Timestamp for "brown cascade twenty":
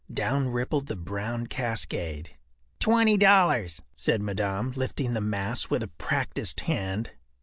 0.95-3.17